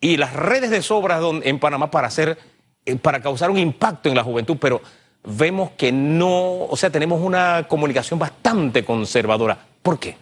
y 0.00 0.16
las 0.16 0.32
redes 0.32 0.70
de 0.70 0.82
sobra 0.82 1.20
en 1.42 1.58
Panamá 1.58 1.90
para 1.90 2.08
hacer, 2.08 2.38
eh, 2.84 2.96
para 2.96 3.20
causar 3.20 3.50
un 3.50 3.58
impacto 3.58 4.08
en 4.08 4.14
la 4.14 4.24
juventud, 4.24 4.56
pero 4.60 4.80
vemos 5.24 5.70
que 5.72 5.92
no, 5.92 6.64
o 6.64 6.76
sea, 6.76 6.90
tenemos 6.90 7.20
una 7.20 7.66
comunicación 7.68 8.18
bastante 8.18 8.84
conservadora. 8.84 9.58
¿Por 9.82 9.98
qué? 9.98 10.16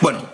Bueno, 0.00 0.31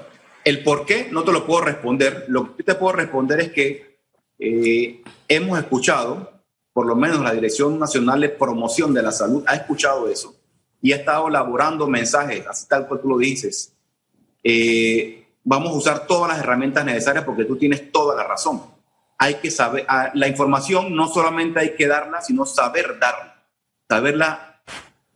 el 0.49 0.63
por 0.63 0.87
qué 0.87 1.09
no 1.11 1.25
te 1.25 1.33
lo 1.33 1.47
puedo 1.47 1.63
responder. 1.63 2.25
Lo 2.29 2.57
que 2.57 2.63
te 2.63 2.75
puedo 2.75 2.93
responder 2.95 3.41
es 3.41 3.53
que 3.53 3.99
eh, 4.39 5.03
hemos 5.29 5.59
escuchado, 5.59 6.33
por 6.73 6.87
lo 6.87 6.97
menos 6.97 7.21
la 7.21 7.33
Dirección 7.33 7.79
Nacional 7.79 8.21
de 8.21 8.29
Promoción 8.29 8.95
de 8.95 9.03
la 9.03 9.13
Salud 9.13 9.45
ha 9.47 9.55
escuchado 9.55 10.09
eso 10.09 10.35
y 10.81 10.93
ha 10.93 10.97
estado 10.97 11.29
elaborando 11.29 11.87
mensajes, 11.89 12.47
así 12.47 12.67
tal 12.69 12.87
cual 12.87 13.01
tú 13.01 13.09
lo 13.09 13.19
dices. 13.19 13.75
Eh, 14.43 15.27
vamos 15.45 15.73
a 15.73 15.77
usar 15.77 16.07
todas 16.07 16.31
las 16.31 16.39
herramientas 16.39 16.85
necesarias 16.85 17.25
porque 17.25 17.45
tú 17.45 17.57
tienes 17.57 17.91
toda 17.91 18.15
la 18.15 18.25
razón 18.25 18.79
hay 19.19 19.35
que 19.35 19.51
saber, 19.51 19.85
ah, 19.89 20.11
la 20.15 20.29
información 20.29 20.95
no 20.95 21.09
solamente 21.09 21.59
hay 21.59 21.75
que 21.75 21.89
darla, 21.89 22.23
sino 22.23 22.47
saber 22.47 22.99
darla, 23.01 23.45
saberla, 23.89 24.63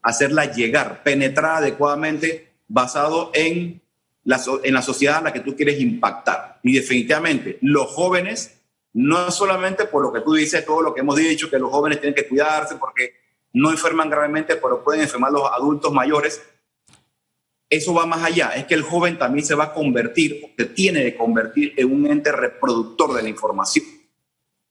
hacerla 0.02 0.46
llegar, 0.46 1.04
penetrar 1.04 1.58
adecuadamente, 1.58 2.52
basado 2.66 3.30
en 3.32 3.80
en 4.24 4.74
la 4.74 4.82
sociedad 4.82 5.18
a 5.18 5.22
la 5.22 5.32
que 5.32 5.40
tú 5.40 5.56
quieres 5.56 5.80
impactar. 5.80 6.60
Y 6.62 6.74
definitivamente, 6.74 7.58
los 7.62 7.88
jóvenes, 7.88 8.60
no 8.92 9.30
solamente 9.30 9.86
por 9.86 10.02
lo 10.02 10.12
que 10.12 10.20
tú 10.20 10.34
dices, 10.34 10.64
todo 10.64 10.82
lo 10.82 10.94
que 10.94 11.00
hemos 11.00 11.16
dicho, 11.16 11.50
que 11.50 11.58
los 11.58 11.70
jóvenes 11.70 12.00
tienen 12.00 12.14
que 12.14 12.28
cuidarse 12.28 12.76
porque 12.76 13.14
no 13.54 13.70
enferman 13.70 14.08
gravemente, 14.08 14.56
pero 14.56 14.82
pueden 14.82 15.02
enfermar 15.02 15.32
los 15.32 15.50
adultos 15.52 15.92
mayores. 15.92 16.42
Eso 17.68 17.94
va 17.94 18.06
más 18.06 18.22
allá, 18.22 18.50
es 18.50 18.66
que 18.66 18.74
el 18.74 18.82
joven 18.82 19.18
también 19.18 19.46
se 19.46 19.54
va 19.54 19.64
a 19.64 19.72
convertir, 19.72 20.42
o 20.44 20.50
se 20.56 20.66
tiene 20.66 21.04
que 21.04 21.16
convertir 21.16 21.72
en 21.76 21.92
un 21.92 22.06
ente 22.06 22.30
reproductor 22.30 23.14
de 23.14 23.22
la 23.22 23.28
información. 23.28 23.84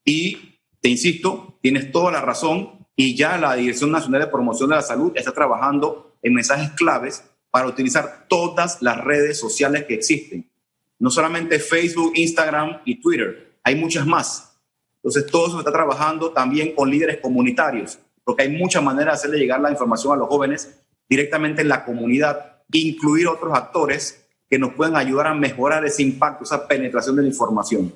Y 0.04 0.58
te 0.80 0.88
insisto, 0.88 1.58
tienes 1.60 1.92
toda 1.92 2.12
la 2.12 2.20
razón 2.20 2.86
y 2.96 3.16
ya 3.16 3.38
la 3.38 3.54
Dirección 3.54 3.90
Nacional 3.90 4.22
de 4.22 4.26
Promoción 4.28 4.70
de 4.70 4.76
la 4.76 4.82
Salud 4.82 5.12
está 5.14 5.32
trabajando 5.32 6.16
en 6.22 6.34
mensajes 6.34 6.70
claves 6.72 7.24
para 7.52 7.68
utilizar 7.68 8.24
todas 8.28 8.80
las 8.80 8.96
redes 9.04 9.38
sociales 9.38 9.84
que 9.84 9.94
existen. 9.94 10.50
No 10.98 11.10
solamente 11.10 11.58
Facebook, 11.58 12.12
Instagram 12.16 12.80
y 12.86 13.00
Twitter, 13.00 13.58
hay 13.62 13.76
muchas 13.76 14.06
más. 14.06 14.58
Entonces, 14.96 15.30
todo 15.30 15.46
eso 15.46 15.56
se 15.56 15.58
está 15.60 15.72
trabajando 15.72 16.30
también 16.30 16.74
con 16.74 16.90
líderes 16.90 17.18
comunitarios, 17.18 17.98
porque 18.24 18.44
hay 18.44 18.48
muchas 18.48 18.82
maneras 18.82 19.14
de 19.14 19.18
hacerle 19.18 19.38
llegar 19.38 19.60
la 19.60 19.70
información 19.70 20.14
a 20.14 20.16
los 20.16 20.28
jóvenes 20.28 20.80
directamente 21.08 21.60
en 21.60 21.68
la 21.68 21.84
comunidad, 21.84 22.62
incluir 22.72 23.28
otros 23.28 23.52
actores 23.54 24.24
que 24.48 24.58
nos 24.58 24.72
pueden 24.72 24.96
ayudar 24.96 25.26
a 25.26 25.34
mejorar 25.34 25.84
ese 25.84 26.02
impacto, 26.02 26.44
esa 26.44 26.66
penetración 26.66 27.16
de 27.16 27.22
la 27.22 27.28
información. 27.28 27.92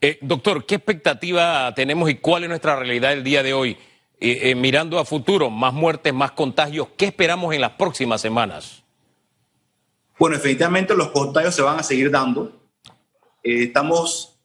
Eh, 0.00 0.18
doctor, 0.22 0.66
¿qué 0.66 0.76
expectativa 0.76 1.72
tenemos 1.76 2.10
y 2.10 2.16
cuál 2.16 2.42
es 2.42 2.48
nuestra 2.48 2.74
realidad 2.74 3.12
el 3.12 3.22
día 3.22 3.44
de 3.44 3.52
hoy? 3.52 3.76
Eh, 4.20 4.50
eh, 4.50 4.54
mirando 4.54 4.98
a 4.98 5.04
futuro, 5.04 5.50
más 5.50 5.72
muertes, 5.72 6.12
más 6.12 6.32
contagios, 6.32 6.88
¿qué 6.96 7.06
esperamos 7.06 7.54
en 7.54 7.62
las 7.62 7.72
próximas 7.72 8.20
semanas? 8.20 8.82
Bueno, 10.18 10.36
efectivamente 10.36 10.94
los 10.94 11.08
contagios 11.08 11.54
se 11.54 11.62
van 11.62 11.78
a 11.78 11.82
seguir 11.82 12.10
dando. 12.10 12.52
estamos 13.42 14.36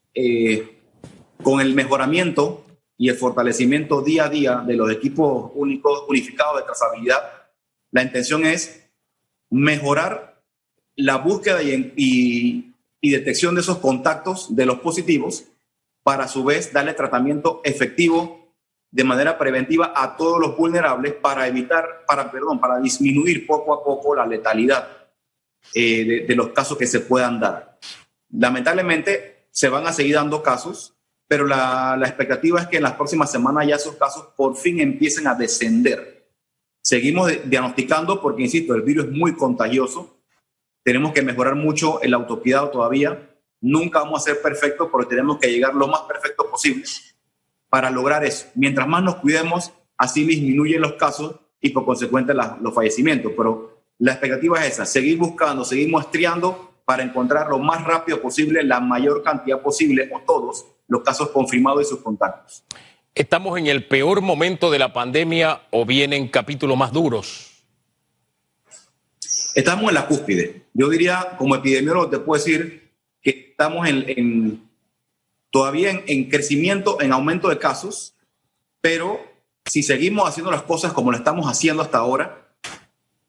con 1.43 1.59
el 1.59 1.73
mejoramiento 1.73 2.65
y 2.97 3.09
el 3.09 3.15
fortalecimiento 3.17 4.01
día 4.01 4.25
a 4.25 4.29
día 4.29 4.63
de 4.65 4.75
los 4.75 4.89
equipos 4.89 5.51
únicos 5.53 6.05
unificados 6.07 6.57
de 6.57 6.63
trazabilidad. 6.63 7.19
La 7.91 8.01
intención 8.01 8.45
es 8.45 8.87
mejorar 9.49 10.41
la 10.95 11.17
búsqueda 11.17 11.61
y 11.61 12.73
y 13.05 13.11
detección 13.11 13.53
de 13.53 13.61
esos 13.61 13.77
contactos 13.77 14.55
de 14.55 14.65
los 14.65 14.79
positivos 14.79 15.45
para 16.01 16.23
a 16.23 16.27
su 16.27 16.43
vez 16.43 16.73
darle 16.73 16.95
tratamiento 16.95 17.61
efectivo 17.63 18.44
de 18.95 19.03
manera 19.03 19.37
preventiva 19.37 19.91
a 19.93 20.15
todos 20.15 20.39
los 20.39 20.55
vulnerables 20.55 21.15
para 21.15 21.45
evitar, 21.49 22.05
para, 22.07 22.31
perdón, 22.31 22.61
para 22.61 22.79
disminuir 22.79 23.45
poco 23.45 23.73
a 23.73 23.83
poco 23.83 24.15
la 24.15 24.25
letalidad 24.25 24.87
eh, 25.73 26.23
de, 26.25 26.35
los 26.35 26.53
casos 26.53 26.77
que 26.77 26.87
se 26.87 27.01
puedan 27.01 27.37
dar. 27.37 27.77
Lamentablemente 28.29 29.47
se 29.51 29.67
van 29.67 29.85
a 29.85 29.91
seguir 29.91 30.15
dando 30.15 30.41
casos, 30.41 30.95
pero 31.27 31.45
la, 31.45 31.97
la 31.99 32.07
expectativa 32.07 32.61
es 32.61 32.67
que 32.67 32.77
en 32.77 32.83
las 32.83 32.93
próximas 32.93 33.29
semanas 33.29 33.67
ya 33.67 33.75
esos 33.75 33.97
casos 33.97 34.27
por 34.37 34.55
fin 34.55 34.79
empiecen 34.79 35.27
a 35.27 35.35
descender. 35.35 36.29
Seguimos 36.81 37.29
diagnosticando 37.43 38.21
porque, 38.21 38.43
insisto, 38.43 38.75
el 38.75 38.83
virus 38.83 39.07
es 39.07 39.11
muy 39.11 39.35
contagioso 39.35 40.15
tenemos 40.85 41.13
que 41.13 41.23
mejorar 41.23 41.55
mucho 41.55 41.99
el 42.03 42.13
autocuidado 42.13 42.69
todavía. 42.69 43.27
Nunca 43.59 44.01
vamos 44.01 44.21
a 44.21 44.25
ser 44.25 44.39
perfectos, 44.39 44.87
pero 44.91 45.07
tenemos 45.07 45.39
que 45.39 45.47
llegar 45.47 45.73
lo 45.73 45.87
más 45.87 46.01
perfecto 46.01 46.47
posible 46.47 46.83
para 47.75 47.89
lograr 47.89 48.23
eso. 48.23 48.45
Mientras 48.55 48.87
más 48.87 49.03
nos 49.03 49.15
cuidemos, 49.15 49.73
así 49.97 50.23
disminuyen 50.23 50.79
los 50.79 50.93
casos 50.93 51.35
y 51.59 51.71
por 51.71 51.83
consecuente 51.83 52.33
los 52.33 52.73
fallecimientos. 52.73 53.33
Pero 53.35 53.81
la 53.99 54.13
expectativa 54.13 54.65
es 54.65 54.75
esa, 54.75 54.85
seguir 54.85 55.17
buscando, 55.17 55.65
seguir 55.65 55.91
muestreando 55.91 56.71
para 56.85 57.03
encontrar 57.03 57.49
lo 57.49 57.59
más 57.59 57.83
rápido 57.83 58.21
posible 58.21 58.63
la 58.63 58.79
mayor 58.79 59.21
cantidad 59.23 59.61
posible 59.61 60.09
o 60.13 60.21
todos 60.21 60.65
los 60.87 61.03
casos 61.03 61.31
confirmados 61.31 61.81
y 61.81 61.85
sus 61.89 61.99
contactos. 61.99 62.63
¿Estamos 63.13 63.59
en 63.59 63.67
el 63.67 63.85
peor 63.85 64.21
momento 64.21 64.71
de 64.71 64.79
la 64.79 64.93
pandemia 64.93 65.63
o 65.71 65.85
vienen 65.85 66.29
capítulos 66.29 66.77
más 66.77 66.93
duros? 66.93 67.61
Estamos 69.53 69.89
en 69.89 69.95
la 69.95 70.07
cúspide. 70.07 70.67
Yo 70.73 70.87
diría, 70.87 71.35
como 71.37 71.55
epidemiólogo, 71.55 72.09
te 72.09 72.19
puedo 72.19 72.41
decir 72.41 72.93
que 73.21 73.49
estamos 73.51 73.85
en, 73.85 74.64
todavía 75.55 76.03
en, 76.05 76.29
crecimiento, 76.29 76.99
en 76.99 77.13
aumento 77.13 77.47
de 77.47 77.57
casos, 77.57 78.13
pero 78.81 79.21
si 79.63 79.83
seguimos 79.83 80.27
haciendo 80.27 80.51
las 80.51 80.63
cosas 80.63 80.91
como 80.91 81.11
lo 81.11 81.17
estamos 81.17 81.47
haciendo 81.47 81.81
hasta 81.81 81.97
ahora, 81.97 82.49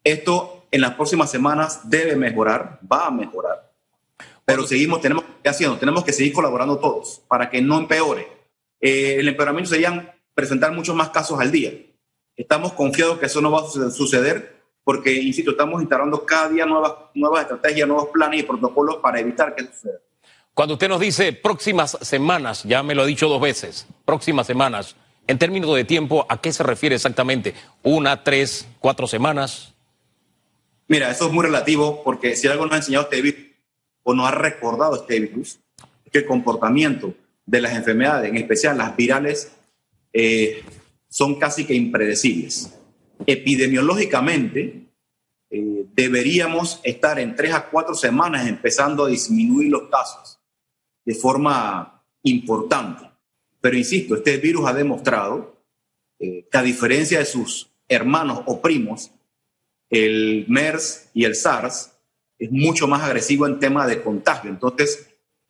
esto 0.03 0.67
en 0.71 0.81
las 0.81 0.95
próximas 0.95 1.31
semanas 1.31 1.89
debe 1.89 2.17
mejorar, 2.17 2.81
va 2.91 3.05
a 3.05 3.11
mejorar. 3.11 3.71
Pero 4.43 4.67
seguimos, 4.67 4.99
tenemos 4.99 5.23
que 5.41 5.47
haciendo, 5.47 5.77
tenemos 5.77 6.03
que 6.03 6.11
seguir 6.11 6.33
colaborando 6.33 6.77
todos 6.79 7.21
para 7.29 7.49
que 7.49 7.61
no 7.61 7.77
empeore. 7.77 8.27
Eh, 8.81 9.15
el 9.19 9.27
empeoramiento 9.29 9.69
sería 9.69 10.13
presentar 10.33 10.73
muchos 10.73 10.97
más 10.97 11.11
casos 11.11 11.39
al 11.39 11.49
día. 11.49 11.71
Estamos 12.35 12.73
confiados 12.73 13.19
que 13.19 13.27
eso 13.27 13.39
no 13.39 13.51
va 13.51 13.61
a 13.61 13.89
suceder 13.89 14.63
porque, 14.83 15.13
insisto, 15.13 15.51
estamos 15.51 15.79
instalando 15.79 16.25
cada 16.25 16.49
día 16.49 16.65
nuevas, 16.65 16.91
nuevas 17.13 17.43
estrategias, 17.43 17.87
nuevos 17.87 18.09
planes 18.09 18.41
y 18.41 18.43
protocolos 18.43 18.97
para 18.97 19.17
evitar 19.21 19.55
que 19.55 19.63
suceda. 19.63 19.99
Cuando 20.57 20.73
usted 20.73 20.89
nos 20.89 20.99
dice 20.99 21.33
próximas 21.33 21.99
semanas, 22.01 22.63
ya 22.63 22.81
me 22.81 22.95
lo 22.95 23.03
ha 23.03 23.05
dicho 23.05 23.29
dos 23.29 23.39
veces, 23.39 23.85
próximas 24.05 24.47
semanas, 24.47 24.95
en 25.27 25.37
términos 25.37 25.75
de 25.75 25.83
tiempo, 25.83 26.25
¿a 26.27 26.41
qué 26.41 26.51
se 26.51 26.63
refiere 26.63 26.95
exactamente? 26.95 27.53
¿Una, 27.83 28.23
tres, 28.23 28.67
cuatro 28.79 29.05
semanas? 29.05 29.75
Mira, 30.87 31.11
eso 31.11 31.27
es 31.27 31.31
muy 31.31 31.45
relativo 31.45 32.01
porque 32.03 32.35
si 32.35 32.47
algo 32.47 32.65
nos 32.65 32.73
ha 32.73 32.77
enseñado 32.77 33.03
este 33.03 33.21
virus 33.21 33.39
o 34.01 34.15
nos 34.15 34.27
ha 34.27 34.31
recordado 34.31 34.95
este 34.95 35.19
virus, 35.19 35.59
que 36.11 36.17
el 36.17 36.25
comportamiento 36.25 37.13
de 37.45 37.61
las 37.61 37.75
enfermedades, 37.75 38.27
en 38.27 38.37
especial 38.37 38.79
las 38.79 38.97
virales, 38.97 39.51
eh, 40.11 40.63
son 41.07 41.37
casi 41.37 41.65
que 41.65 41.75
impredecibles 41.75 42.73
epidemiológicamente 43.27 44.87
eh, 45.51 45.85
deberíamos 45.93 46.81
estar 46.83 47.19
en 47.19 47.35
tres 47.35 47.53
a 47.53 47.69
cuatro 47.69 47.93
semanas 47.93 48.47
empezando 48.47 49.05
a 49.05 49.09
disminuir 49.09 49.69
los 49.69 49.83
casos 49.89 50.36
de 51.07 51.15
forma 51.15 52.03
importante. 52.23 53.09
Pero 53.61 53.77
insisto, 53.77 54.15
este 54.15 54.35
virus 54.37 54.67
ha 54.67 54.73
demostrado 54.73 55.55
eh, 56.19 56.45
que 56.51 56.57
a 56.57 56.61
diferencia 56.61 57.19
de 57.19 57.25
sus 57.25 57.71
hermanos 57.87 58.41
o 58.45 58.61
primos, 58.61 59.11
el 59.89 60.45
MERS 60.49 61.09
y 61.13 61.23
el 61.23 61.35
SARS 61.35 61.93
es 62.37 62.51
mucho 62.51 62.89
más 62.89 63.03
agresivo 63.03 63.47
en 63.47 63.57
tema 63.57 63.87
de 63.87 64.03
contagio. 64.03 64.49
Entonces, 64.49 65.07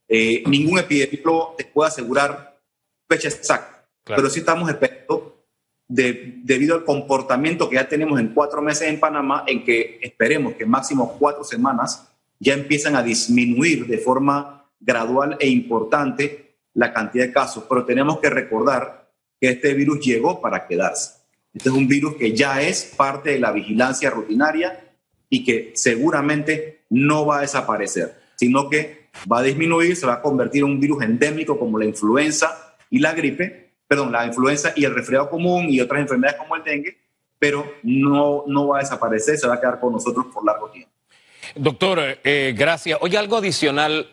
eh, 0.08 0.44
ningún 0.46 0.78
epidemiólogo 0.78 1.56
te 1.58 1.66
puede 1.66 1.88
asegurar 1.88 2.62
fecha 3.10 3.28
exacta, 3.28 3.90
pero 4.04 4.30
sí 4.30 4.42
estamos 4.42 4.70
esperando, 4.70 5.44
de, 5.88 6.36
debido 6.44 6.76
al 6.76 6.86
comportamiento 6.86 7.68
que 7.68 7.78
ya 7.78 7.90
tenemos 7.90 8.20
en 8.20 8.28
cuatro 8.28 8.62
meses 8.62 8.90
en 8.90 9.00
Panamá, 9.00 9.44
en 9.48 9.66
que 9.66 9.98
esperemos 10.04 10.54
que 10.54 10.68
máximo 10.68 11.18
cuatro 11.18 11.44
semanas 11.44 12.08
ya 12.40 12.54
empiezan 12.54 12.96
a 12.96 13.02
disminuir 13.02 13.88
de 13.88 13.98
forma 13.98 14.57
gradual 14.80 15.38
e 15.40 15.48
importante 15.48 16.56
la 16.74 16.94
cantidad 16.94 17.26
de 17.26 17.34
casos. 17.34 17.66
Pero 17.68 17.86
tenemos 17.86 18.20
que 18.20 18.30
recordar 18.30 19.10
que 19.40 19.50
este 19.50 19.74
virus 19.74 20.00
llegó 20.00 20.42
para 20.42 20.68
quedarse. 20.68 21.18
Este 21.54 21.70
es 21.70 21.76
un 21.76 21.88
virus 21.88 22.16
que 22.16 22.34
ya 22.34 22.62
es 22.62 22.94
parte 22.96 23.32
de 23.32 23.40
la 23.40 23.52
vigilancia 23.52 24.10
rutinaria 24.10 24.80
y 25.30 25.44
que 25.44 25.72
seguramente 25.76 26.86
no 26.90 27.26
va 27.26 27.40
a 27.40 27.42
desaparecer, 27.42 28.16
sino 28.36 28.70
que 28.70 29.10
va 29.32 29.40
a 29.40 29.44
disminuir, 29.44 29.96
se 29.96 30.06
va 30.06 30.14
a 30.14 30.22
convertir 30.22 30.64
en 30.64 30.70
un 30.70 30.80
virus 30.80 31.04
endémico 31.04 31.58
como 31.58 31.80
la 31.80 31.86
influenza 31.86 32.76
y 32.90 33.00
la 33.00 33.14
gripe, 33.14 33.72
perdón, 33.88 34.12
la 34.12 34.26
influenza 34.26 34.74
y 34.76 34.86
el 34.86 34.94
resfriado 34.94 35.30
común 35.30 35.66
y 35.70 35.82
otras 35.82 36.02
enfermedades 36.02 36.40
como 36.40 36.56
el 36.56 36.64
dengue, 36.64 36.98
pero 37.40 37.66
no, 37.84 38.44
no 38.48 38.68
va 38.68 38.78
a 38.78 38.82
desaparecer, 38.82 39.38
se 39.38 39.48
va 39.48 39.56
a 39.56 39.60
quedar 39.60 39.80
con 39.80 39.94
nosotros 39.94 40.28
por 40.34 40.46
largo 40.46 40.70
tiempo. 40.70 40.92
Doctor, 41.60 42.20
eh, 42.24 42.54
gracias. 42.56 43.00
Oye, 43.02 43.18
algo 43.18 43.38
adicional, 43.38 44.10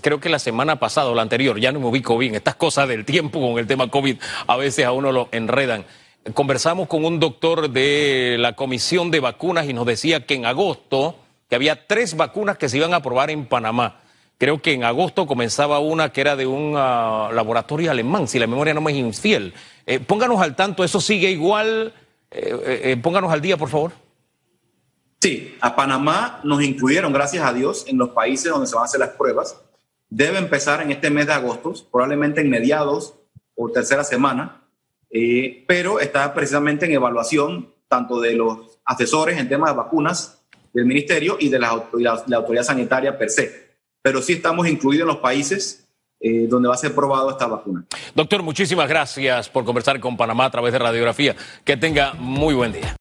creo 0.00 0.20
que 0.20 0.28
la 0.28 0.38
semana 0.38 0.78
pasada 0.78 1.10
o 1.10 1.14
la 1.14 1.22
anterior, 1.22 1.58
ya 1.58 1.72
no 1.72 1.80
me 1.80 1.86
ubico 1.86 2.16
bien, 2.16 2.34
estas 2.34 2.54
cosas 2.54 2.88
del 2.88 3.04
tiempo 3.04 3.40
con 3.40 3.58
el 3.58 3.66
tema 3.66 3.88
COVID 3.88 4.16
a 4.46 4.56
veces 4.56 4.84
a 4.84 4.92
uno 4.92 5.10
lo 5.10 5.28
enredan. 5.32 5.84
Conversamos 6.34 6.88
con 6.88 7.04
un 7.04 7.18
doctor 7.18 7.70
de 7.70 8.36
la 8.38 8.54
Comisión 8.54 9.10
de 9.10 9.20
Vacunas 9.20 9.66
y 9.66 9.72
nos 9.72 9.86
decía 9.86 10.24
que 10.24 10.34
en 10.34 10.46
agosto, 10.46 11.16
que 11.48 11.56
había 11.56 11.86
tres 11.86 12.16
vacunas 12.16 12.58
que 12.58 12.68
se 12.68 12.76
iban 12.76 12.94
a 12.94 13.02
probar 13.02 13.30
en 13.30 13.46
Panamá. 13.46 14.00
Creo 14.36 14.62
que 14.62 14.72
en 14.72 14.84
agosto 14.84 15.26
comenzaba 15.26 15.80
una 15.80 16.12
que 16.12 16.20
era 16.20 16.36
de 16.36 16.46
un 16.46 16.74
ah, 16.76 17.30
laboratorio 17.32 17.90
alemán, 17.90 18.28
si 18.28 18.38
la 18.38 18.46
memoria 18.46 18.74
no 18.74 18.80
me 18.80 18.92
es 18.92 18.98
infiel. 18.98 19.52
Eh, 19.86 19.98
pónganos 19.98 20.40
al 20.40 20.54
tanto, 20.54 20.84
¿eso 20.84 21.00
sigue 21.00 21.30
igual? 21.30 21.92
Eh, 22.30 22.96
pónganos 23.02 23.32
al 23.32 23.40
día, 23.40 23.56
por 23.56 23.68
favor. 23.68 24.07
Sí, 25.20 25.56
a 25.60 25.74
Panamá 25.74 26.40
nos 26.44 26.62
incluyeron, 26.62 27.12
gracias 27.12 27.44
a 27.44 27.52
Dios, 27.52 27.84
en 27.88 27.98
los 27.98 28.10
países 28.10 28.52
donde 28.52 28.68
se 28.68 28.74
van 28.76 28.82
a 28.82 28.84
hacer 28.84 29.00
las 29.00 29.10
pruebas. 29.10 29.60
Debe 30.08 30.38
empezar 30.38 30.80
en 30.80 30.92
este 30.92 31.10
mes 31.10 31.26
de 31.26 31.32
agosto, 31.32 31.74
probablemente 31.90 32.40
en 32.40 32.48
mediados 32.48 33.14
o 33.56 33.68
tercera 33.70 34.04
semana, 34.04 34.62
eh, 35.10 35.64
pero 35.66 35.98
está 35.98 36.32
precisamente 36.32 36.86
en 36.86 36.92
evaluación 36.92 37.74
tanto 37.88 38.20
de 38.20 38.34
los 38.34 38.78
asesores 38.84 39.38
en 39.38 39.48
temas 39.48 39.70
de 39.70 39.76
vacunas 39.76 40.38
del 40.72 40.86
ministerio 40.86 41.36
y 41.40 41.48
de 41.48 41.58
la, 41.58 41.68
autoridad 41.68 42.62
sanitaria 42.62 43.18
per 43.18 43.30
se. 43.30 43.68
Pero 44.00 44.22
sí 44.22 44.34
estamos 44.34 44.68
incluidos 44.68 45.02
en 45.02 45.08
los 45.08 45.16
países 45.16 45.88
eh, 46.20 46.46
donde 46.48 46.68
va 46.68 46.74
a 46.74 46.78
ser 46.78 46.94
probado 46.94 47.30
esta 47.30 47.46
vacuna. 47.46 47.84
Doctor, 48.14 48.42
muchísimas 48.42 48.88
gracias 48.88 49.48
por 49.48 49.64
conversar 49.64 49.98
con 49.98 50.16
Panamá 50.16 50.44
a 50.44 50.50
través 50.50 50.72
de 50.72 50.78
radiografía. 50.78 51.34
Que 51.64 51.76
tenga 51.76 52.14
muy 52.14 52.54
buen 52.54 52.72
día. 52.72 52.96